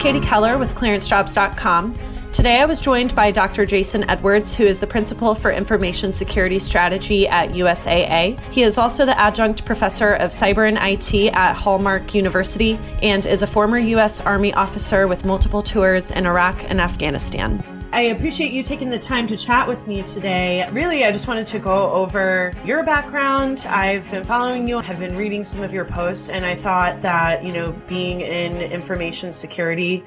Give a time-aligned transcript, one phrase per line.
[0.00, 1.94] Katie Keller with ClearanceJobs.com.
[2.32, 3.66] Today I was joined by Dr.
[3.66, 8.40] Jason Edwards, who is the Principal for Information Security Strategy at USAA.
[8.50, 13.42] He is also the Adjunct Professor of Cyber and IT at Hallmark University and is
[13.42, 14.22] a former U.S.
[14.22, 17.79] Army officer with multiple tours in Iraq and Afghanistan.
[17.92, 20.68] I appreciate you taking the time to chat with me today.
[20.70, 23.66] Really, I just wanted to go over your background.
[23.68, 27.44] I've been following you, have been reading some of your posts, and I thought that,
[27.44, 30.04] you know, being in information security,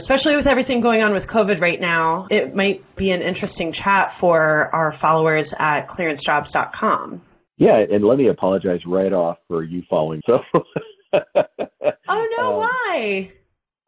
[0.00, 4.10] especially with everything going on with COVID right now, it might be an interesting chat
[4.10, 7.22] for our followers at clearancejobs.com.
[7.58, 10.20] Yeah, and let me apologize right off for you following.
[10.26, 10.40] So.
[11.12, 13.32] oh no, um, why?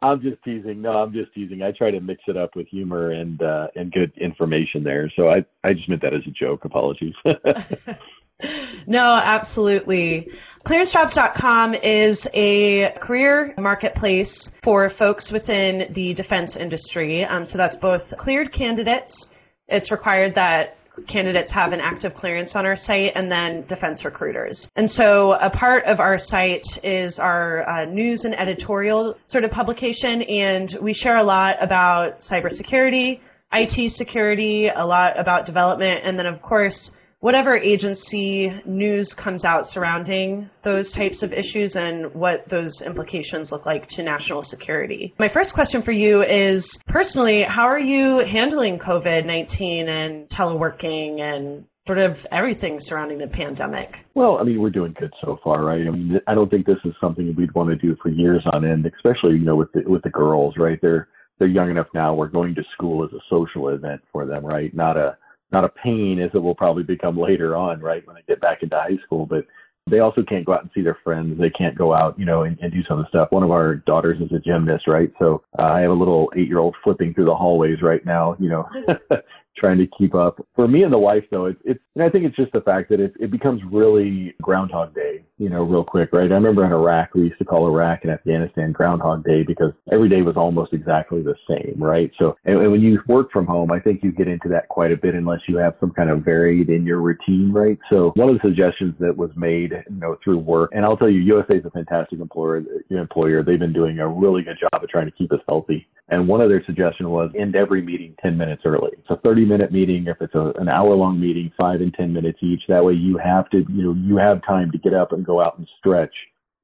[0.02, 0.82] I'm just teasing.
[0.82, 1.62] No, I'm just teasing.
[1.62, 5.10] I try to mix it up with humor and uh, and good information there.
[5.14, 6.64] So I I just meant that as a joke.
[6.64, 7.14] Apologies.
[8.86, 10.32] no, absolutely.
[10.66, 17.24] ClearanceJobs.com is a career marketplace for folks within the defense industry.
[17.24, 19.30] Um, so that's both cleared candidates.
[19.68, 24.70] It's required that candidates have an active clearance on our site and then defense recruiters.
[24.76, 29.50] And so a part of our site is our uh, news and editorial sort of
[29.50, 33.20] publication, and we share a lot about cybersecurity,
[33.52, 36.90] IT security, a lot about development, and then, of course,
[37.22, 43.64] whatever agency news comes out surrounding those types of issues and what those implications look
[43.64, 45.14] like to national security.
[45.20, 51.20] My first question for you is personally, how are you handling COVID 19 and teleworking
[51.20, 54.04] and sort of everything surrounding the pandemic?
[54.14, 55.86] Well, I mean, we're doing good so far, right?
[55.86, 58.64] I mean, I don't think this is something we'd want to do for years on
[58.64, 60.80] end, especially, you know, with the, with the girls, right?
[60.82, 61.06] They're,
[61.38, 62.14] they're young enough now.
[62.14, 64.74] We're going to school as a social event for them, right?
[64.74, 65.16] Not a,
[65.52, 68.62] not a pain as it will probably become later on, right, when they get back
[68.62, 69.26] into high school.
[69.26, 69.46] But
[69.90, 71.38] they also can't go out and see their friends.
[71.38, 73.32] They can't go out, you know, and, and do some of the stuff.
[73.32, 75.12] One of our daughters is a gymnast, right?
[75.18, 78.36] So uh, I have a little eight year old flipping through the hallways right now,
[78.38, 78.68] you know,
[79.56, 80.44] trying to keep up.
[80.54, 82.90] For me and the wife, though, it's, it's and I think it's just the fact
[82.90, 86.30] that it, it becomes really Groundhog Day, you know, real quick, right?
[86.30, 90.08] I remember in Iraq, we used to call Iraq and Afghanistan Groundhog Day because every
[90.08, 92.12] day was almost exactly the same, right?
[92.16, 94.92] So, and, and when you work from home, I think you get into that quite
[94.92, 97.76] a bit unless you have some kind of varied in your routine, right?
[97.92, 101.10] So, one of the suggestions that was made, you know, through work, and I'll tell
[101.10, 102.58] you, USAA is a fantastic employer.
[102.58, 105.88] Uh, employer, they've been doing a really good job of trying to keep us healthy.
[106.12, 108.90] And one of their suggestions was end every meeting 10 minutes early.
[109.08, 110.06] A 30 minute meeting.
[110.06, 112.62] If it's a, an hour long meeting, five and 10 minutes each.
[112.68, 115.31] That way you have to, you know, you have time to get up and go
[115.40, 116.14] out and stretch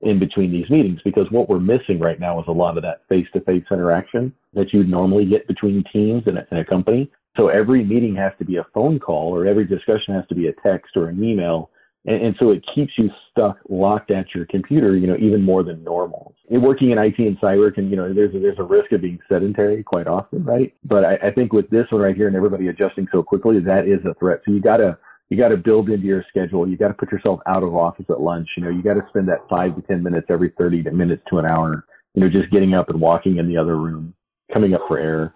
[0.01, 3.03] in between these meetings because what we're missing right now is a lot of that
[3.09, 6.65] face to face interaction that you would normally get between teams in a, in a
[6.65, 7.11] company.
[7.37, 10.49] So every meeting has to be a phone call or every discussion has to be
[10.49, 11.71] a text or an email
[12.07, 15.63] and, and, so it keeps you stuck, locked at your computer, you know, even more
[15.63, 16.35] than normal.
[16.51, 19.03] And working in IT and cyber can, you know, there's a, there's a risk of
[19.03, 20.73] being sedentary quite often, right?
[20.85, 23.87] But I, I think with this one right here and everybody adjusting so quickly, that
[23.87, 24.41] is a threat.
[24.45, 24.97] So you gotta,
[25.31, 26.69] you got to build into your schedule.
[26.69, 28.49] You got to put yourself out of office at lunch.
[28.57, 31.39] You know, you got to spend that five to 10 minutes every 30 minutes to
[31.39, 31.85] an hour,
[32.15, 34.15] you know, just getting up and walking in the other room,
[34.53, 35.35] coming up for air.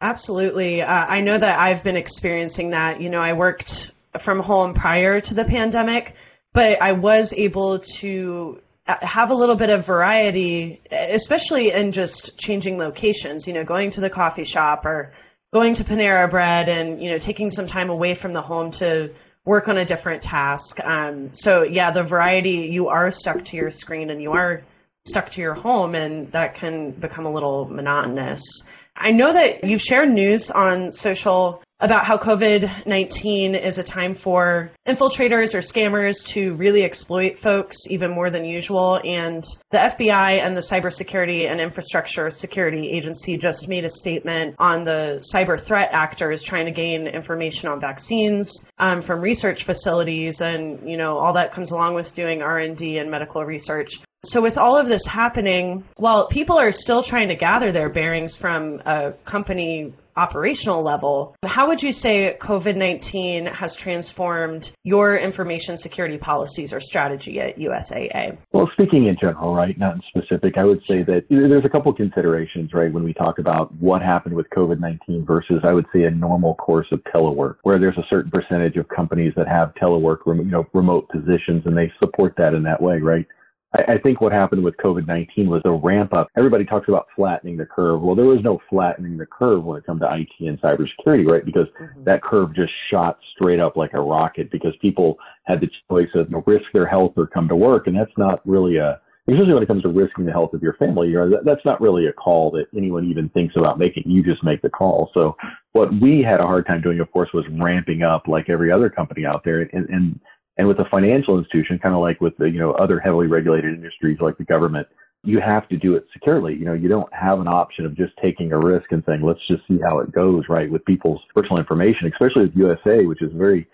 [0.00, 0.80] Absolutely.
[0.80, 3.00] Uh, I know that I've been experiencing that.
[3.00, 6.14] You know, I worked from home prior to the pandemic,
[6.52, 12.78] but I was able to have a little bit of variety, especially in just changing
[12.78, 15.12] locations, you know, going to the coffee shop or
[15.52, 19.10] going to Panera Bread and, you know, taking some time away from the home to
[19.44, 20.78] work on a different task.
[20.84, 24.62] Um, so, yeah, the variety, you are stuck to your screen and you are
[25.06, 28.64] stuck to your home, and that can become a little monotonous.
[29.00, 34.14] I know that you've shared news on social about how COVID 19 is a time
[34.14, 39.00] for infiltrators or scammers to really exploit folks even more than usual.
[39.04, 44.82] And the FBI and the Cybersecurity and Infrastructure Security Agency just made a statement on
[44.82, 50.90] the cyber threat actors trying to gain information on vaccines um, from research facilities and,
[50.90, 54.00] you know, all that comes along with doing R&D and medical research.
[54.28, 58.36] So, with all of this happening, while people are still trying to gather their bearings
[58.36, 65.78] from a company operational level, how would you say COVID 19 has transformed your information
[65.78, 68.36] security policies or strategy at USAA?
[68.52, 71.94] Well, speaking in general, right, not in specific, I would say that there's a couple
[71.94, 76.02] considerations, right, when we talk about what happened with COVID 19 versus, I would say,
[76.02, 80.18] a normal course of telework, where there's a certain percentage of companies that have telework,
[80.26, 83.26] you know, remote positions, and they support that in that way, right?
[83.74, 86.28] I, I think what happened with COVID 19 was the ramp up.
[86.36, 88.00] Everybody talks about flattening the curve.
[88.00, 91.44] Well, there was no flattening the curve when it comes to IT and cybersecurity, right?
[91.44, 92.04] Because mm-hmm.
[92.04, 96.28] that curve just shot straight up like a rocket because people had the choice of
[96.28, 97.86] you know, risk their health or come to work.
[97.86, 100.74] And that's not really a, especially when it comes to risking the health of your
[100.74, 101.08] family.
[101.08, 104.04] You know, that, that's not really a call that anyone even thinks about making.
[104.06, 105.10] You just make the call.
[105.12, 105.36] So
[105.72, 108.88] what we had a hard time doing, of course, was ramping up like every other
[108.88, 109.60] company out there.
[109.60, 110.20] And, and,
[110.58, 113.72] and with a financial institution, kind of like with the, you know, other heavily regulated
[113.74, 114.88] industries like the government,
[115.24, 116.54] you have to do it securely.
[116.54, 119.44] You know, you don't have an option of just taking a risk and saying, let's
[119.46, 123.32] just see how it goes, right, with people's personal information, especially with USAA, which is
[123.32, 123.66] a very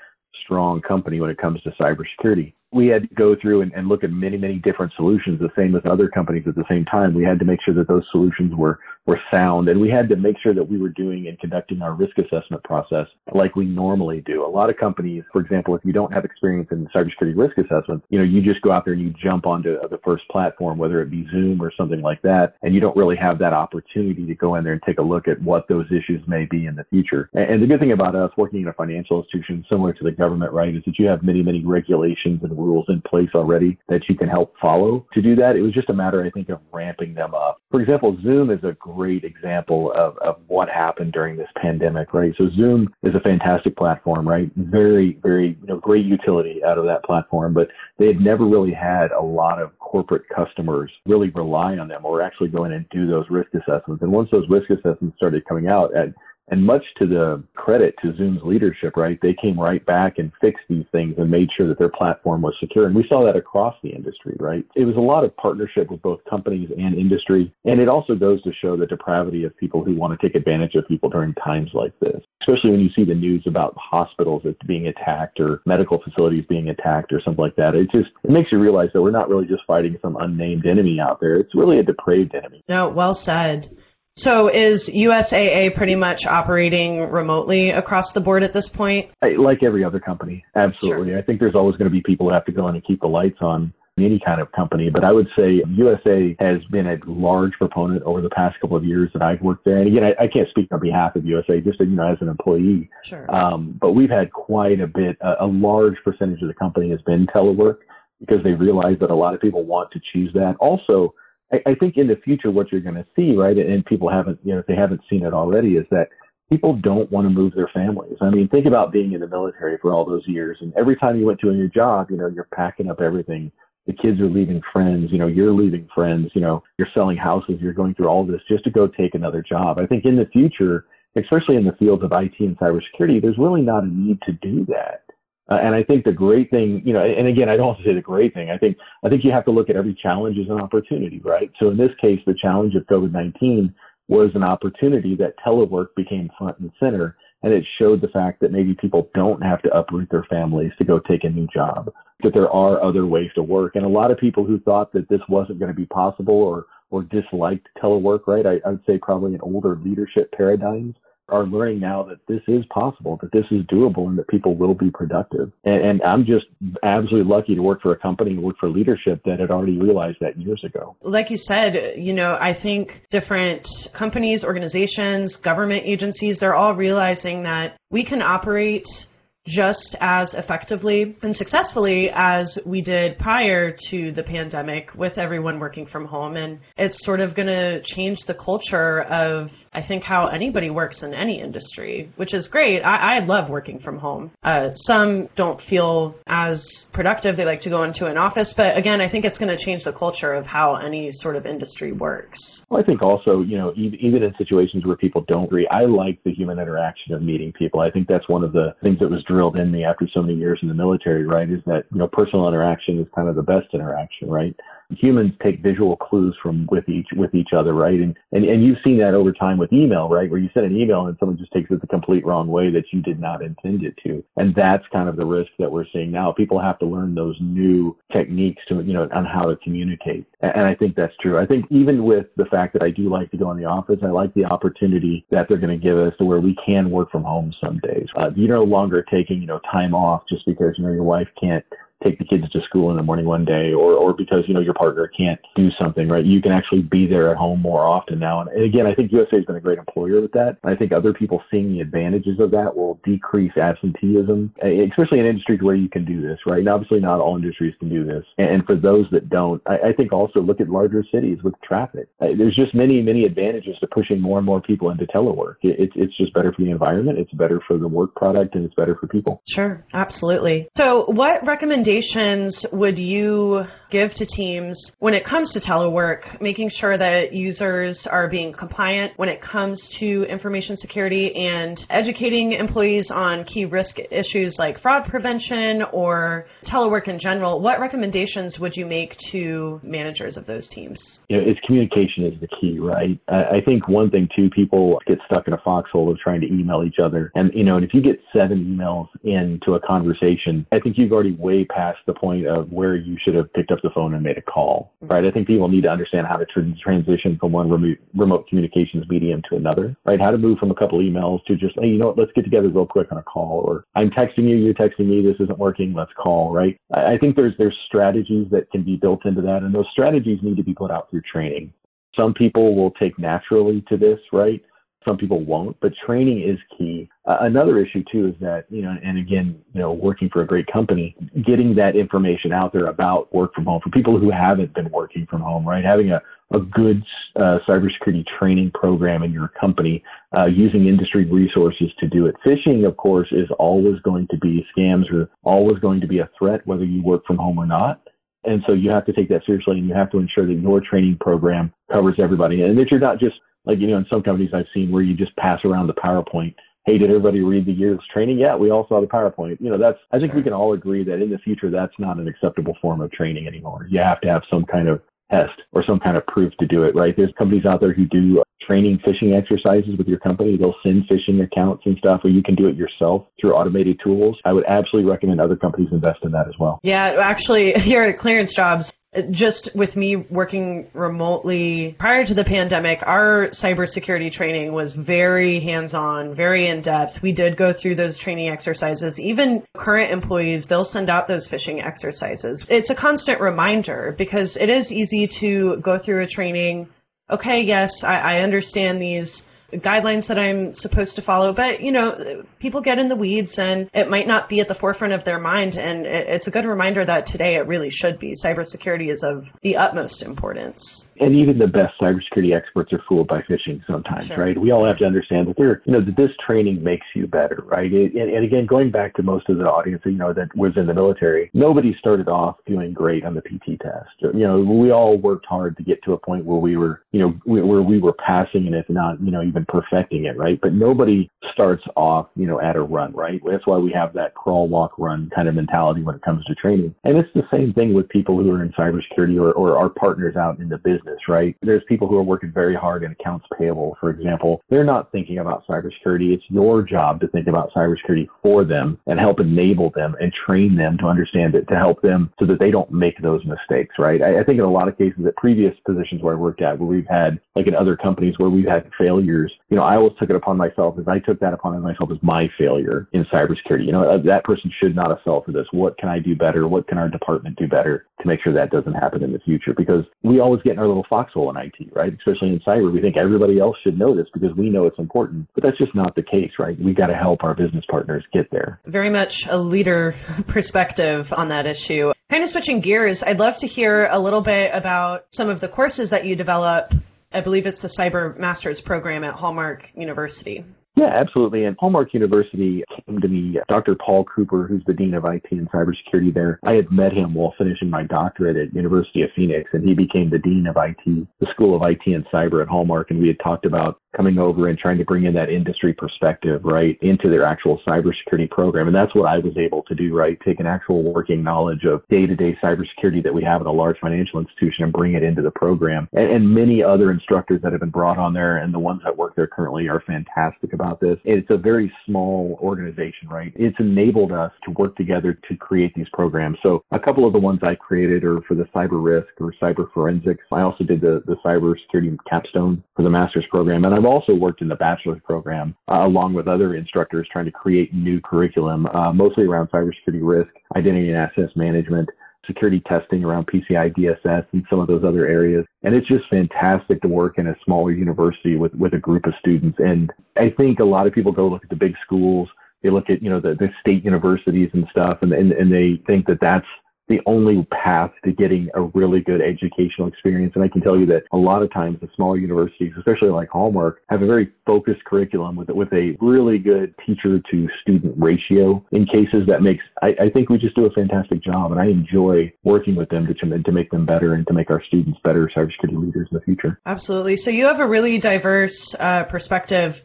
[0.42, 4.02] strong company when it comes to cybersecurity we had to go through and, and, look
[4.02, 7.14] at many, many different solutions, the same as other companies at the same time.
[7.14, 10.16] We had to make sure that those solutions were, were sound and we had to
[10.16, 14.22] make sure that we were doing and conducting our risk assessment process like we normally
[14.22, 14.44] do.
[14.44, 18.02] A lot of companies, for example, if you don't have experience in cybersecurity risk assessment,
[18.08, 21.02] you know, you just go out there and you jump onto the first platform, whether
[21.02, 24.34] it be Zoom or something like that, and you don't really have that opportunity to
[24.34, 26.84] go in there and take a look at what those issues may be in the
[26.84, 27.28] future.
[27.34, 30.12] And, and the good thing about us working in a financial institution similar to the
[30.12, 34.08] government, right, is that you have many, many regulations and rules in place already that
[34.08, 35.56] you can help follow to do that.
[35.56, 37.60] It was just a matter, I think, of ramping them up.
[37.70, 42.34] For example, Zoom is a great example of, of what happened during this pandemic, right?
[42.38, 44.50] So Zoom is a fantastic platform, right?
[44.56, 47.68] Very, very, you know, great utility out of that platform, but
[47.98, 52.22] they had never really had a lot of corporate customers really rely on them or
[52.22, 54.02] actually go in and do those risk assessments.
[54.02, 56.08] And once those risk assessments started coming out at
[56.48, 60.64] and much to the credit to Zoom's leadership, right, they came right back and fixed
[60.68, 62.86] these things and made sure that their platform was secure.
[62.86, 64.64] And we saw that across the industry, right?
[64.74, 67.52] It was a lot of partnership with both companies and industry.
[67.64, 70.74] And it also goes to show the depravity of people who want to take advantage
[70.74, 74.86] of people during times like this, especially when you see the news about hospitals being
[74.86, 77.74] attacked or medical facilities being attacked or something like that.
[77.74, 81.00] It just, it makes you realize that we're not really just fighting some unnamed enemy
[81.00, 81.36] out there.
[81.36, 82.62] It's really a depraved enemy.
[82.68, 83.74] No, well said.
[84.16, 89.10] So is USAA pretty much operating remotely across the board at this point?
[89.20, 91.10] Like every other company, absolutely.
[91.10, 91.18] Sure.
[91.18, 93.00] I think there's always going to be people who have to go in and keep
[93.00, 94.90] the lights on any kind of company.
[94.90, 98.84] But I would say USAA has been a large proponent over the past couple of
[98.84, 99.78] years that I've worked there.
[99.78, 102.28] And again, I, I can't speak on behalf of USAA, just you know, as an
[102.28, 102.90] employee.
[103.02, 103.32] Sure.
[103.34, 107.02] Um, but we've had quite a bit, a, a large percentage of the company has
[107.02, 107.78] been telework
[108.20, 110.56] because they realize that a lot of people want to choose that.
[110.60, 111.14] Also,
[111.52, 114.38] I, I think in the future, what you're going to see, right, and people haven't,
[114.44, 116.08] you know, if they haven't seen it already, is that
[116.50, 118.16] people don't want to move their families.
[118.20, 121.18] I mean, think about being in the military for all those years, and every time
[121.18, 123.50] you went to a new job, you know, you're packing up everything.
[123.86, 127.56] The kids are leaving friends, you know, you're leaving friends, you know, you're selling houses,
[127.60, 129.78] you're going through all this just to go take another job.
[129.78, 130.86] I think in the future,
[131.16, 134.64] especially in the fields of IT and cybersecurity, there's really not a need to do
[134.66, 135.03] that.
[135.50, 137.84] Uh, and I think the great thing, you know, and again, I don't want to
[137.84, 138.50] say the great thing.
[138.50, 141.50] I think I think you have to look at every challenge as an opportunity, right?
[141.60, 143.74] So in this case, the challenge of COVID-19
[144.08, 148.52] was an opportunity that telework became front and center, and it showed the fact that
[148.52, 151.92] maybe people don't have to uproot their families to go take a new job.
[152.22, 155.10] That there are other ways to work, and a lot of people who thought that
[155.10, 158.46] this wasn't going to be possible or or disliked telework, right?
[158.46, 160.94] I, I would say probably in older leadership paradigms
[161.28, 164.74] are learning now that this is possible, that this is doable, and that people will
[164.74, 165.50] be productive.
[165.64, 166.46] And, and, I'm just
[166.82, 170.18] absolutely lucky to work for a company and work for leadership that had already realized
[170.20, 170.96] that years ago.
[171.02, 177.44] Like you said, you know, I think different companies, organizations, government agencies, they're all realizing
[177.44, 179.06] that we can operate
[179.46, 185.86] just as effectively and successfully as we did prior to the pandemic with everyone working
[185.86, 186.36] from home.
[186.36, 191.02] And it's sort of going to change the culture of, I think, how anybody works
[191.02, 192.82] in any industry, which is great.
[192.82, 194.30] I, I love working from home.
[194.42, 197.36] Uh, some don't feel as productive.
[197.36, 198.54] They like to go into an office.
[198.54, 201.44] But again, I think it's going to change the culture of how any sort of
[201.44, 202.64] industry works.
[202.70, 206.22] Well, I think also, you know, even in situations where people don't agree, I like
[206.24, 207.80] the human interaction of meeting people.
[207.80, 210.34] I think that's one of the things that was drilled in me after so many
[210.34, 213.42] years in the military, right, is that, you know, personal interaction is kind of the
[213.42, 214.54] best interaction, right?
[214.90, 217.98] Humans take visual clues from with each with each other, right?
[217.98, 220.30] And and and you've seen that over time with email, right?
[220.30, 222.92] Where you send an email and someone just takes it the complete wrong way that
[222.92, 226.10] you did not intend it to, and that's kind of the risk that we're seeing
[226.10, 226.32] now.
[226.32, 230.66] People have to learn those new techniques to you know on how to communicate, and
[230.66, 231.38] I think that's true.
[231.38, 234.00] I think even with the fact that I do like to go in the office,
[234.02, 237.10] I like the opportunity that they're going to give us to where we can work
[237.10, 238.06] from home some days.
[238.16, 241.28] Uh, you're no longer taking you know time off just because you know your wife
[241.40, 241.64] can't
[242.02, 244.60] take the kids to school in the morning one day or, or because, you know,
[244.60, 246.24] your partner can't do something, right?
[246.24, 248.40] You can actually be there at home more often now.
[248.40, 250.58] And again, I think USAA has been a great employer with that.
[250.64, 255.62] I think other people seeing the advantages of that will decrease absenteeism, especially in industries
[255.62, 256.58] where you can do this, right?
[256.58, 258.24] And obviously not all industries can do this.
[258.38, 262.08] And for those that don't, I, I think also look at larger cities with traffic.
[262.20, 265.56] There's just many, many advantages to pushing more and more people into telework.
[265.62, 267.18] It's, it's just better for the environment.
[267.18, 269.42] It's better for the work product and it's better for people.
[269.48, 269.84] Sure.
[269.92, 270.68] Absolutely.
[270.76, 276.68] So what recommendations recommendations would you give to teams when it comes to telework, making
[276.68, 283.10] sure that users are being compliant when it comes to information security and educating employees
[283.10, 287.60] on key risk issues like fraud prevention or telework in general?
[287.60, 291.22] What recommendations would you make to managers of those teams?
[291.28, 293.18] You know, it's communication is the key, right?
[293.28, 296.84] I think one thing too, people get stuck in a foxhole of trying to email
[296.84, 297.30] each other.
[297.34, 301.12] And, you know, and if you get seven emails into a conversation, I think you've
[301.12, 304.22] already way past the point of where you should have picked up the phone and
[304.22, 305.12] made a call, mm-hmm.
[305.12, 305.24] right?
[305.24, 309.42] I think people need to understand how to transition from one remote, remote communications medium
[309.48, 310.20] to another, right?
[310.20, 312.44] How to move from a couple emails to just, hey, you know what, let's get
[312.44, 315.58] together real quick on a call, or I'm texting you, you're texting me, this isn't
[315.58, 316.78] working, let's call, right?
[316.92, 320.40] I, I think there's there's strategies that can be built into that, and those strategies
[320.42, 321.72] need to be put out through training.
[322.16, 324.62] Some people will take naturally to this, right?
[325.06, 327.08] Some people won't, but training is key.
[327.26, 330.46] Uh, another issue too is that, you know, and again, you know, working for a
[330.46, 334.72] great company, getting that information out there about work from home for people who haven't
[334.72, 335.84] been working from home, right?
[335.84, 337.04] Having a, a good
[337.36, 340.02] uh, cybersecurity training program in your company,
[340.36, 342.34] uh, using industry resources to do it.
[342.44, 346.30] Phishing, of course, is always going to be scams are always going to be a
[346.38, 348.00] threat, whether you work from home or not.
[348.44, 350.80] And so you have to take that seriously and you have to ensure that your
[350.80, 352.62] training program covers everybody.
[352.62, 355.14] And that you're not just like, you know, in some companies I've seen where you
[355.14, 356.54] just pass around the PowerPoint.
[356.86, 358.38] Hey, did everybody read the year's training?
[358.38, 359.58] Yeah, we all saw the PowerPoint.
[359.60, 362.18] You know, that's, I think we can all agree that in the future, that's not
[362.18, 363.86] an acceptable form of training anymore.
[363.88, 366.84] You have to have some kind of test or some kind of proof to do
[366.84, 367.16] it, right?
[367.16, 370.56] There's companies out there who do training phishing exercises with your company.
[370.56, 374.38] They'll send phishing accounts and stuff, or you can do it yourself through automated tools.
[374.44, 376.80] I would absolutely recommend other companies invest in that as well.
[376.82, 378.92] Yeah, actually, here at ClearanceJobs,
[379.30, 385.94] just with me working remotely prior to the pandemic, our cybersecurity training was very hands
[385.94, 387.22] on, very in depth.
[387.22, 389.20] We did go through those training exercises.
[389.20, 392.66] Even current employees, they'll send out those phishing exercises.
[392.68, 396.88] It's a constant reminder because it is easy to go through a training.
[397.30, 399.44] Okay, yes, I, I understand these
[399.80, 401.52] guidelines that I'm supposed to follow.
[401.52, 404.74] But, you know, people get in the weeds and it might not be at the
[404.74, 405.76] forefront of their mind.
[405.76, 408.32] And it's a good reminder that today it really should be.
[408.32, 411.08] Cybersecurity is of the utmost importance.
[411.20, 414.38] And even the best cybersecurity experts are fooled by phishing sometimes, sure.
[414.38, 414.58] right?
[414.58, 417.62] We all have to understand that they're, you know, that this training makes you better,
[417.66, 417.92] right?
[417.92, 420.76] It, and, and again, going back to most of the audience, you know, that was
[420.76, 424.10] in the military, nobody started off doing great on the PT test.
[424.20, 427.20] You know, we all worked hard to get to a point where we were, you
[427.20, 430.60] know, where we were passing and if not, you know, even perfecting it, right?
[430.60, 433.40] But nobody starts off, you know, at a run, right?
[433.44, 436.54] That's why we have that crawl, walk, run kind of mentality when it comes to
[436.54, 436.94] training.
[437.04, 440.36] And it's the same thing with people who are in cybersecurity or, or our partners
[440.36, 441.56] out in the business, right?
[441.62, 444.62] There's people who are working very hard in accounts payable, for example.
[444.68, 446.32] They're not thinking about cybersecurity.
[446.32, 450.76] It's your job to think about cybersecurity for them and help enable them and train
[450.76, 454.22] them to understand it to help them so that they don't make those mistakes, right?
[454.22, 456.78] I, I think in a lot of cases at previous positions where I worked at,
[456.78, 460.12] where we've had, like in other companies where we've had failures, you know, I always
[460.18, 463.86] took it upon myself as I took that upon myself as my failure in cybersecurity.
[463.86, 465.66] You know, uh, that person should not have fell for this.
[465.72, 466.68] What can I do better?
[466.68, 469.74] What can our department do better to make sure that doesn't happen in the future?
[469.74, 472.14] Because we always get in our little foxhole in IT, right?
[472.14, 475.48] Especially in cyber, we think everybody else should know this because we know it's important,
[475.54, 476.78] but that's just not the case, right?
[476.78, 478.80] We got to help our business partners get there.
[478.86, 480.14] Very much a leader
[480.46, 482.12] perspective on that issue.
[482.30, 485.68] Kind of switching gears, I'd love to hear a little bit about some of the
[485.68, 486.92] courses that you develop
[487.34, 490.64] I believe it's the Cyber Masters program at Hallmark University.
[490.96, 491.64] Yeah, absolutely.
[491.64, 493.96] And Hallmark University came to me, Dr.
[493.96, 496.60] Paul Cooper, who's the Dean of IT and Cybersecurity there.
[496.62, 500.30] I had met him while finishing my doctorate at University of Phoenix, and he became
[500.30, 503.10] the Dean of IT, the School of IT and Cyber at Hallmark.
[503.10, 506.64] And we had talked about coming over and trying to bring in that industry perspective,
[506.64, 508.86] right, into their actual cybersecurity program.
[508.86, 510.38] And that's what I was able to do, right?
[510.44, 513.72] Take an actual working knowledge of day to day cybersecurity that we have at a
[513.72, 516.08] large financial institution and bring it into the program.
[516.12, 519.16] And, and, many other instructors that have been brought on there and the ones that
[519.16, 521.18] work there currently are fantastic about this.
[521.24, 523.52] It's a very small organization, right?
[523.56, 526.58] It's enabled us to work together to create these programs.
[526.62, 529.90] So a couple of the ones I created are for the cyber risk or cyber
[529.92, 530.44] forensics.
[530.52, 533.84] I also did the, the cybersecurity capstone for the master's program.
[533.84, 537.46] And I've I've also worked in the bachelor's program uh, along with other instructors trying
[537.46, 542.10] to create new curriculum, uh, mostly around cybersecurity risk, identity and access management,
[542.46, 545.64] security testing around PCI DSS and some of those other areas.
[545.84, 549.32] And it's just fantastic to work in a smaller university with, with a group of
[549.40, 549.78] students.
[549.78, 552.50] And I think a lot of people go look at the big schools.
[552.82, 556.02] They look at, you know, the, the state universities and stuff, and, and, and they
[556.06, 556.66] think that that's
[557.08, 560.52] the only path to getting a really good educational experience.
[560.54, 563.48] And I can tell you that a lot of times the smaller universities, especially like
[563.50, 568.84] Hallmark, have a very focused curriculum with with a really good teacher to student ratio.
[568.92, 571.86] In cases that makes, I, I think we just do a fantastic job, and I
[571.86, 575.50] enjoy working with them to to make them better and to make our students better
[575.54, 576.80] cybersecurity leaders in the future.
[576.86, 577.36] Absolutely.
[577.36, 580.02] So you have a really diverse uh, perspective.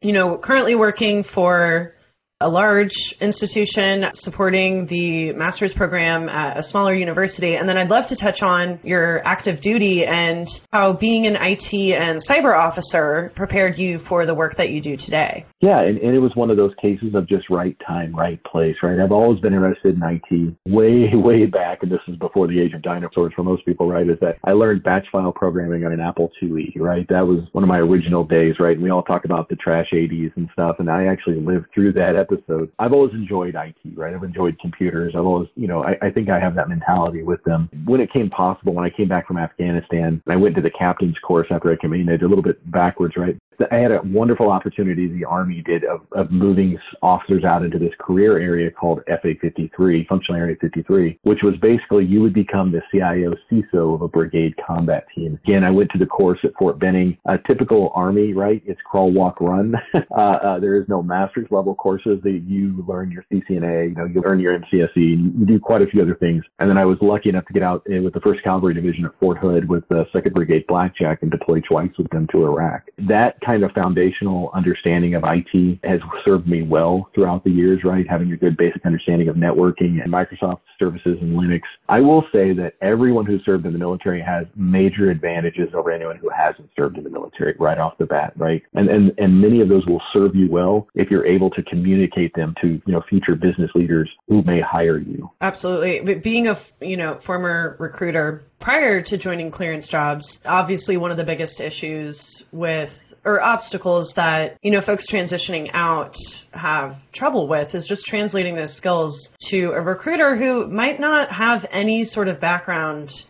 [0.00, 1.94] You know, currently working for
[2.40, 7.56] a large institution supporting the master's program at a smaller university.
[7.56, 11.74] And then I'd love to touch on your active duty and how being an IT
[11.74, 15.46] and cyber officer prepared you for the work that you do today.
[15.60, 18.76] Yeah, and, and it was one of those cases of just right time, right place,
[18.84, 19.00] right?
[19.00, 22.72] I've always been interested in IT way, way back, and this is before the age
[22.72, 24.08] of dinosaurs for most people, right?
[24.08, 27.08] Is that I learned batch file programming on an Apple IIe, right?
[27.08, 28.76] That was one of my original days, right?
[28.76, 31.94] And we all talk about the trash 80s and stuff, and I actually lived through
[31.94, 32.70] that episode.
[32.78, 34.14] I've always enjoyed IT, right?
[34.14, 35.14] I've enjoyed computers.
[35.16, 37.68] I've always, you know, I, I think I have that mentality with them.
[37.84, 41.18] When it came possible, when I came back from Afghanistan, I went to the captain's
[41.18, 42.08] course after I came in.
[42.08, 43.36] I did a little bit backwards, right?
[43.70, 47.92] I had a wonderful opportunity the Army did of, of moving officers out into this
[47.98, 52.82] career area called FA 53, Functional Area 53, which was basically you would become the
[52.90, 55.38] CIO CISO of a brigade combat team.
[55.44, 58.62] Again, I went to the course at Fort Benning, a typical Army, right?
[58.64, 59.74] It's crawl, walk, run.
[59.94, 64.04] uh, uh, there is no master's level courses that you learn your CCNA, you know,
[64.04, 66.44] you learn your MCSE, you do quite a few other things.
[66.60, 69.18] And then I was lucky enough to get out with the 1st Cavalry Division at
[69.18, 72.82] Fort Hood with the 2nd Brigade Blackjack and deploy twice with them to Iraq.
[72.98, 78.06] That kind of foundational understanding of IT has served me well throughout the years, right?
[78.06, 81.62] Having a good basic understanding of networking and Microsoft services and Linux.
[81.88, 86.16] I will say that everyone who served in the military has major advantages over anyone
[86.16, 88.62] who hasn't served in the military right off the bat, right?
[88.74, 92.34] And and and many of those will serve you well if you're able to communicate
[92.34, 95.30] them to, you know, future business leaders who may hire you.
[95.40, 96.00] Absolutely.
[96.00, 101.16] But being a, you know, former recruiter prior to joining clearance jobs, obviously one of
[101.16, 106.16] the biggest issues with or obstacles that you know folks transitioning out
[106.52, 111.66] have trouble with is just translating those skills to a recruiter who might not have
[111.70, 113.24] any sort of background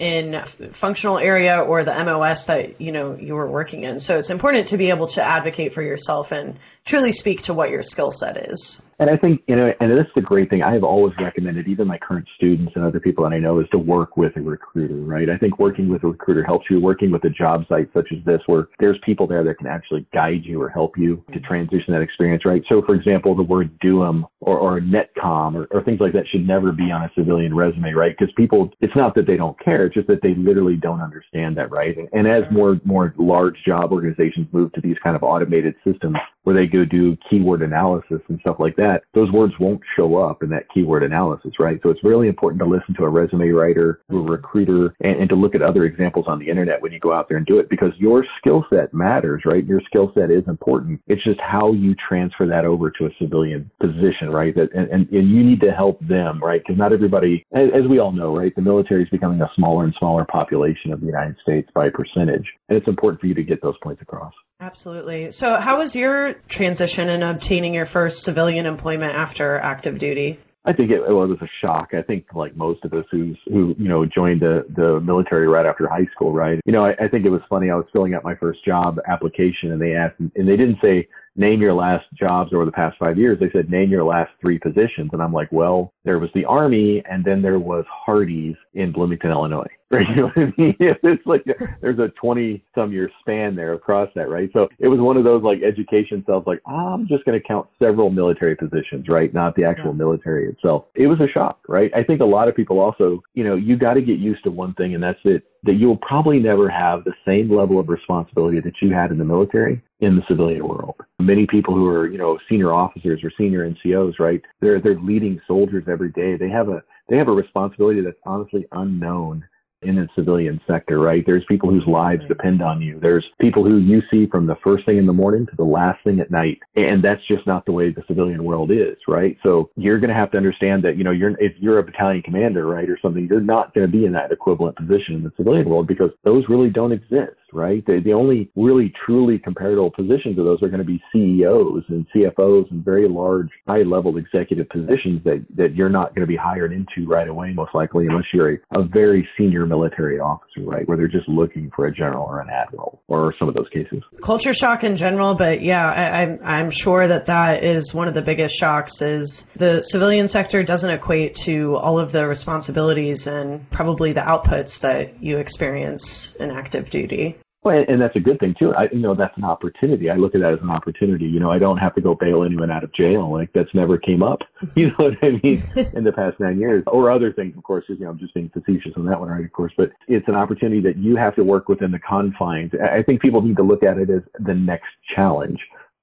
[0.00, 0.32] in
[0.72, 4.00] functional area or the MOS that you know you were working in.
[4.00, 7.68] So it's important to be able to advocate for yourself and truly speak to what
[7.70, 8.82] your skill set is.
[8.98, 11.68] And I think, you know, and this is the great thing I have always recommended,
[11.68, 14.40] even my current students and other people that I know, is to work with a
[14.40, 15.28] recruiter, right?
[15.28, 18.24] I think working with a recruiter helps you, working with a job site such as
[18.24, 21.92] this, where there's people there that can actually guide you or help you to transition
[21.92, 22.62] that experience, right?
[22.70, 26.46] So, for example, the word DOIM or, or NetCom or, or things like that should
[26.46, 28.16] never be on a civilian resume, right?
[28.18, 31.56] Because people, it's not that they don't care, it's just that they literally don't understand
[31.58, 31.96] that, right?
[31.96, 36.16] And, and as more, more large job organizations move to these kind of automated systems
[36.44, 40.42] where they go do keyword analysis and stuff like that, those words won't show up
[40.42, 41.80] in that keyword analysis, right?
[41.82, 45.34] So it's really important to listen to a resume writer, a recruiter, and, and to
[45.34, 47.68] look at other examples on the internet when you go out there and do it
[47.68, 49.64] because your skill set matters, right?
[49.66, 51.00] Your skill set is important.
[51.06, 54.54] It's just how you transfer that over to a civilian position, right?
[54.54, 56.62] That, and, and, and you need to help them, right?
[56.64, 58.54] Because not everybody, as, as we all know, right?
[58.54, 62.46] The military is becoming a smaller and smaller population of the United States by percentage.
[62.68, 64.32] And it's important for you to get those points across.
[64.60, 65.30] Absolutely.
[65.30, 70.38] So, how was your transition and obtaining your first civilian employment after active duty?
[70.64, 71.94] I think it, it was a shock.
[71.94, 75.64] I think like most of us who's who you know joined the the military right
[75.64, 76.60] after high school, right?
[76.66, 77.70] You know, I, I think it was funny.
[77.70, 81.08] I was filling out my first job application, and they asked, and they didn't say
[81.36, 83.38] name your last jobs over the past five years.
[83.38, 87.02] They said name your last three positions, and I'm like, well, there was the Army,
[87.10, 89.66] and then there was Hardee's in Bloomington, Illinois.
[89.92, 90.08] Right?
[90.08, 90.76] You know what I mean?
[90.80, 91.44] It's like
[91.80, 94.48] there's a 20 some year span there across that, right?
[94.52, 97.44] So it was one of those like education cells, like oh, I'm just going to
[97.44, 99.34] count several military positions, right?
[99.34, 99.94] Not the actual yeah.
[99.94, 100.84] military itself.
[100.94, 101.90] It was a shock, right?
[101.92, 104.52] I think a lot of people also, you know, you got to get used to
[104.52, 108.60] one thing, and that's it that you'll probably never have the same level of responsibility
[108.60, 110.96] that you had in the military in the civilian world.
[111.18, 114.40] Many people who are, you know, senior officers or senior NCOs, right?
[114.60, 116.36] They're they're leading soldiers every day.
[116.36, 119.44] They have a they have a responsibility that's honestly unknown
[119.82, 121.24] in the civilian sector, right?
[121.26, 122.98] There's people whose lives depend on you.
[123.00, 126.02] There's people who you see from the first thing in the morning to the last
[126.04, 126.58] thing at night.
[126.76, 129.38] And that's just not the way the civilian world is, right?
[129.42, 132.22] So you're going to have to understand that, you know, you're, if you're a battalion
[132.22, 135.32] commander, right, or something, you're not going to be in that equivalent position in the
[135.36, 137.84] civilian world because those really don't exist right?
[137.86, 142.06] The, the only really truly comparable positions of those are going to be CEOs and
[142.14, 146.36] CFOs and very large, high level executive positions that, that you're not going to be
[146.36, 150.86] hired into right away, most likely, unless you're a, a very senior military officer, right?
[150.88, 154.02] Where they're just looking for a general or an admiral or some of those cases.
[154.22, 158.14] Culture shock in general, but yeah, I, I'm, I'm sure that that is one of
[158.14, 163.68] the biggest shocks is the civilian sector doesn't equate to all of the responsibilities and
[163.70, 167.39] probably the outputs that you experience in active duty.
[167.62, 168.74] Well, and that's a good thing too.
[168.74, 170.08] I, you know, that's an opportunity.
[170.08, 171.26] I look at that as an opportunity.
[171.26, 173.30] You know, I don't have to go bail anyone out of jail.
[173.30, 174.42] Like that's never came up.
[174.76, 175.62] You know what I mean?
[175.94, 177.84] in the past nine years, or other things, of course.
[177.88, 179.44] You know, I'm just being facetious on that one, right?
[179.44, 182.70] Of course, but it's an opportunity that you have to work within the confines.
[182.82, 185.58] I think people need to look at it as the next challenge,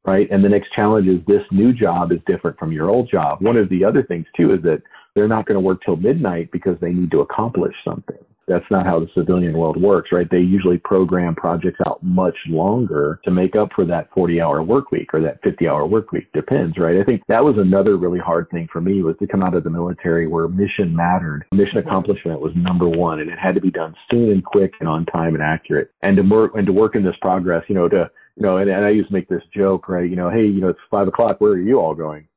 [0.05, 0.27] right?
[0.29, 3.41] And the next challenge is this new job is different from your old job.
[3.41, 4.81] One of the other things too is that
[5.15, 8.85] they're not going to work till midnight because they need to accomplish something that's not
[8.85, 10.29] how the civilian world works, right?
[10.29, 14.91] They usually program projects out much longer to make up for that 40 hour work
[14.91, 16.31] week or that 50 hour work week.
[16.33, 16.97] Depends, right?
[16.97, 19.63] I think that was another really hard thing for me was to come out of
[19.63, 21.45] the military where mission mattered.
[21.51, 24.87] Mission accomplishment was number one and it had to be done soon and quick and
[24.87, 25.91] on time and accurate.
[26.01, 28.69] And to work, and to work in this progress, you know, to, you know, and,
[28.69, 30.09] and I used to make this joke, right?
[30.09, 31.41] You know, hey, you know, it's five o'clock.
[31.41, 32.27] Where are you all going?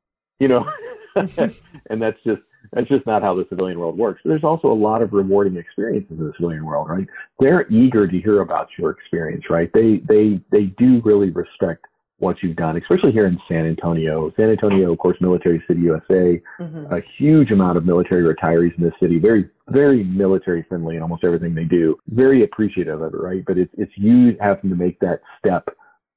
[0.41, 0.71] You know,
[1.15, 4.21] and that's just, that's just not how the civilian world works.
[4.23, 7.07] But there's also a lot of rewarding experiences in the civilian world, right?
[7.39, 9.71] They're eager to hear about your experience, right?
[9.73, 11.87] They they they do really respect
[12.21, 14.31] what you've done, especially here in San Antonio.
[14.39, 16.93] San Antonio, of course, military city USA, mm-hmm.
[16.93, 21.25] a huge amount of military retirees in this city, very, very military friendly in almost
[21.25, 21.99] everything they do.
[22.09, 23.43] Very appreciative of it, right?
[23.47, 25.71] But it's, it's you having to make that step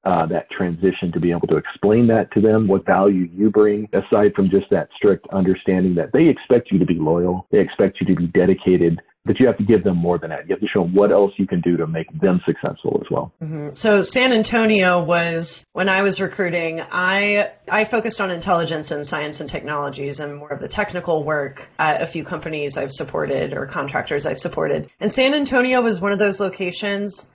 [0.04, 3.88] uh, that transition to be able to explain that to them, what value you bring,
[3.92, 8.00] aside from just that strict understanding that they expect you to be loyal, they expect
[8.00, 10.46] you to be dedicated, but you have to give them more than that.
[10.46, 13.10] You have to show them what else you can do to make them successful as
[13.10, 13.32] well.
[13.42, 13.70] Mm-hmm.
[13.72, 16.82] So San Antonio was when I was recruiting.
[16.92, 21.66] I I focused on intelligence and science and technologies and more of the technical work
[21.78, 24.90] at a few companies I've supported or contractors I've supported.
[25.00, 27.30] And San Antonio was one of those locations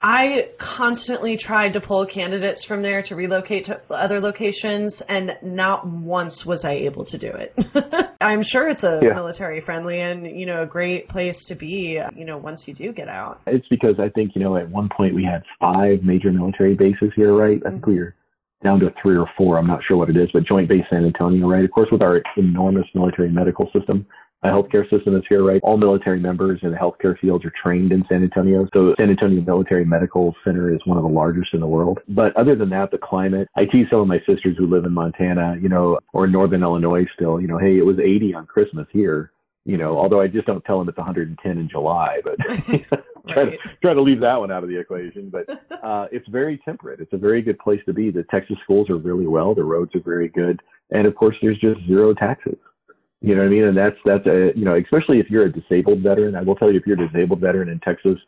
[0.00, 5.86] I constantly tried to pull candidates from there to relocate to other locations, and not
[5.86, 7.52] once was I able to do it.
[8.20, 9.14] I'm sure it's a yeah.
[9.14, 12.00] military friendly and you know a great place to be.
[12.14, 13.40] You know, once you do get out.
[13.48, 17.10] It's because I think you know at one point we had five major military bases
[17.16, 17.60] here, right?
[17.66, 17.90] I think mm-hmm.
[17.90, 18.14] we are
[18.62, 19.58] down to three or four.
[19.58, 21.64] I'm not sure what it is, but Joint Base San Antonio, right?
[21.64, 24.06] Of course, with our enormous military medical system,
[24.42, 25.60] a healthcare system is here, right?
[25.64, 28.68] All military members in the healthcare fields are trained in San Antonio.
[28.72, 31.98] So San Antonio Military Medical Center is one of the largest in the world.
[32.08, 34.94] But other than that, the climate, I tease some of my sisters who live in
[34.94, 38.86] Montana, you know, or Northern Illinois still, you know, hey, it was 80 on Christmas
[38.92, 39.32] here.
[39.64, 42.38] You know, although I just don't tell them it's 110 in July, but
[43.28, 45.30] try, to, try to leave that one out of the equation.
[45.30, 45.50] But
[45.82, 47.00] uh, it's very temperate.
[47.00, 48.10] It's a very good place to be.
[48.10, 49.54] The Texas schools are really well.
[49.54, 50.62] The roads are very good.
[50.90, 52.56] And of course, there's just zero taxes.
[53.20, 53.64] You know what I mean?
[53.64, 56.36] And that's that's a you know, especially if you're a disabled veteran.
[56.36, 58.18] I will tell you, if you're a disabled veteran in Texas,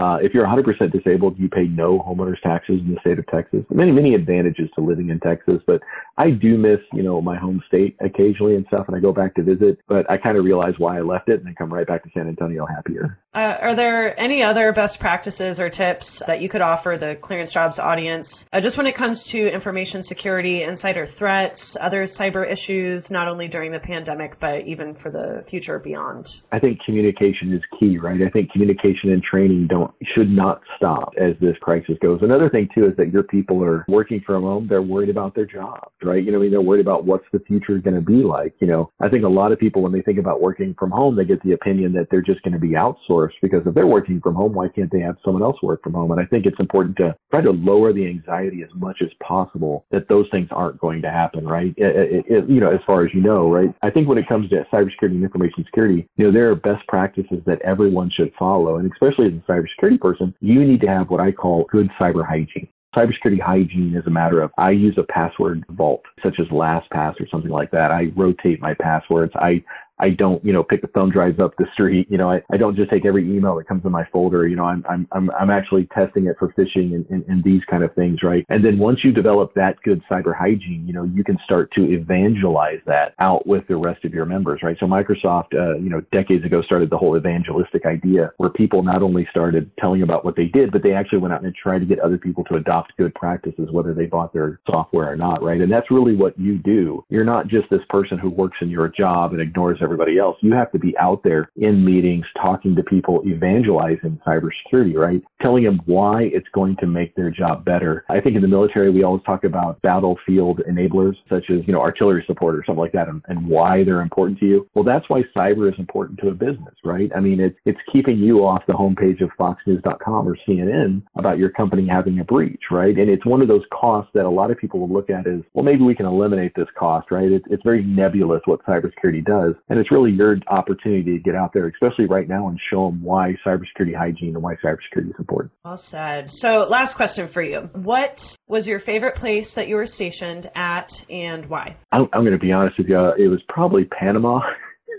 [0.00, 3.66] uh, if you're 100% disabled, you pay no homeowners taxes in the state of Texas.
[3.68, 5.82] Many, many advantages to living in Texas, but
[6.16, 9.34] I do miss, you know, my home state occasionally and stuff, and I go back
[9.34, 9.78] to visit.
[9.86, 12.10] But I kind of realize why I left it, and then come right back to
[12.14, 13.18] San Antonio happier.
[13.34, 17.52] Uh, are there any other best practices or tips that you could offer the clearance
[17.52, 23.10] jobs audience, uh, just when it comes to information security, insider threats, other cyber issues,
[23.10, 26.40] not only during the pandemic but even for the future beyond?
[26.50, 28.20] I think communication is key, right?
[28.22, 32.20] I think communication and training don't should not stop as this crisis goes.
[32.22, 34.66] Another thing too is that your people are working from home.
[34.66, 36.22] They're worried about their jobs, right?
[36.22, 38.54] You know, I mean, they're worried about what's the future going to be like.
[38.60, 41.16] You know, I think a lot of people when they think about working from home,
[41.16, 44.20] they get the opinion that they're just going to be outsourced because if they're working
[44.20, 46.10] from home, why can't they have someone else work from home?
[46.10, 49.84] And I think it's important to try to lower the anxiety as much as possible
[49.90, 51.74] that those things aren't going to happen, right?
[51.76, 53.74] It, it, it, you know, as far as you know, right?
[53.82, 56.86] I think when it comes to cybersecurity and information security, you know, there are best
[56.88, 59.70] practices that everyone should follow, and especially a cybersecurity
[60.00, 62.68] person, you need to have what I call good cyber hygiene.
[62.94, 67.28] Cybersecurity hygiene is a matter of I use a password vault, such as LastPass or
[67.30, 67.92] something like that.
[67.92, 69.32] I rotate my passwords.
[69.36, 69.62] I
[70.00, 72.10] I don't, you know, pick the thumb drives up the street.
[72.10, 74.48] You know, I, I don't just take every email that comes in my folder.
[74.48, 77.62] You know, I'm, I'm, I'm, I'm actually testing it for phishing and, and, and these
[77.70, 78.44] kind of things, right?
[78.48, 81.84] And then once you develop that good cyber hygiene, you know, you can start to
[81.84, 84.76] evangelize that out with the rest of your members, right?
[84.80, 89.02] So Microsoft, uh, you know, decades ago started the whole evangelistic idea where people not
[89.02, 91.86] only started telling about what they did, but they actually went out and tried to
[91.86, 95.60] get other people to adopt good practices, whether they bought their software or not, right?
[95.60, 97.04] And that's really what you do.
[97.10, 100.36] You're not just this person who works in your job and ignores everybody else.
[100.40, 105.22] You have to be out there in meetings, talking to people, evangelizing cybersecurity, right?
[105.42, 108.04] Telling them why it's going to make their job better.
[108.08, 111.80] I think in the military, we always talk about battlefield enablers, such as, you know,
[111.80, 114.68] artillery support or something like that, and, and why they're important to you.
[114.74, 117.10] Well, that's why cyber is important to a business, right?
[117.16, 121.50] I mean, it's, it's keeping you off the homepage of foxnews.com or CNN about your
[121.50, 122.96] company having a breach, right?
[122.96, 125.40] And it's one of those costs that a lot of people will look at as,
[125.54, 127.32] well, maybe we can eliminate this cost, right?
[127.32, 129.54] It's, it's very nebulous what cybersecurity does.
[129.70, 133.02] And it's really your opportunity to get out there, especially right now, and show them
[133.02, 135.29] why cybersecurity hygiene and why cybersecurity is important.
[135.64, 136.30] Well said.
[136.30, 137.60] So, last question for you.
[137.72, 141.76] What was your favorite place that you were stationed at and why?
[141.92, 142.98] I'm, I'm going to be honest with you.
[143.14, 144.40] It was probably Panama.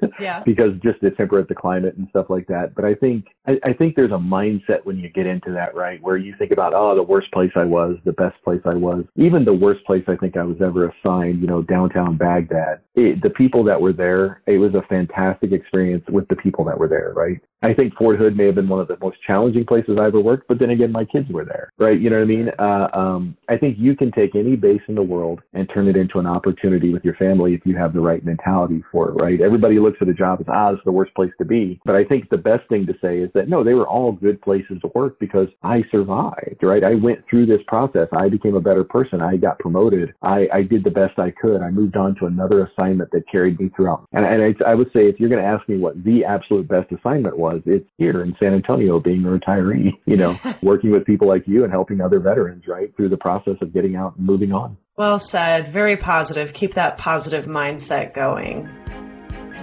[0.20, 0.42] yeah.
[0.44, 2.74] because just the temperate the climate and stuff like that.
[2.76, 6.02] But I think I, I think there's a mindset when you get into that, right,
[6.02, 9.06] where you think about oh the worst place I was, the best place I was,
[9.16, 12.82] even the worst place I think I was ever assigned, you know, downtown Baghdad.
[12.96, 16.78] It, the people that were there, it was a fantastic experience with the people that
[16.78, 17.42] were there, right?
[17.64, 20.20] I think Fort Hood may have been one of the most challenging places I ever
[20.20, 22.00] worked, but then again, my kids were there, right?
[22.00, 22.52] You know what I mean?
[22.58, 25.96] Uh, um, I think you can take any base in the world and turn it
[25.96, 29.40] into an opportunity with your family if you have the right mentality for it, right?
[29.42, 31.80] Everybody looks at a job as, ah, it's the worst place to be.
[31.86, 34.42] But I think the best thing to say is that no, they were all good
[34.42, 36.84] places to work because I survived, right?
[36.84, 38.08] I went through this process.
[38.12, 39.22] I became a better person.
[39.22, 40.14] I got promoted.
[40.22, 41.62] I, I did the best I could.
[41.62, 44.08] I moved on to another assignment that carried me throughout.
[44.14, 46.68] And, and I, I would say if you're going to ask me what the absolute
[46.68, 47.62] best assignment was, was.
[47.66, 51.64] It's here in San Antonio being a retiree, you know, working with people like you
[51.64, 54.78] and helping other veterans, right, through the process of getting out and moving on.
[54.98, 55.68] Well said.
[55.68, 56.54] Very positive.
[56.54, 58.70] Keep that positive mindset going.